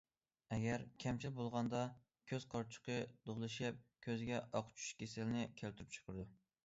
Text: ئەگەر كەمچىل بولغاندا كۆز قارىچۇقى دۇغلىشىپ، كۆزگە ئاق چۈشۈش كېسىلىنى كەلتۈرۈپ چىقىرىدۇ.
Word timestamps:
ئەگەر 0.55 0.83
كەمچىل 1.03 1.33
بولغاندا 1.39 1.81
كۆز 2.31 2.47
قارىچۇقى 2.53 2.97
دۇغلىشىپ، 3.31 3.85
كۆزگە 4.09 4.41
ئاق 4.45 4.73
چۈشۈش 4.75 4.99
كېسىلىنى 5.03 5.45
كەلتۈرۈپ 5.63 5.95
چىقىرىدۇ. 5.99 6.27